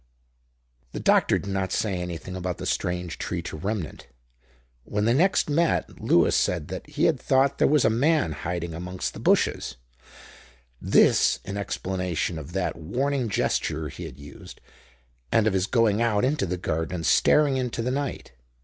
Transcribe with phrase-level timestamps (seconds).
[0.93, 4.07] The doctor did not say anything about the strange tree to Remnant.
[4.83, 8.73] When they next met, Lewis said that he had thought there was a man hiding
[8.73, 14.59] amongst the bushes—this in explanation of that warning gesture he had used,
[15.31, 18.31] and of his going out into the garden and staring into the night.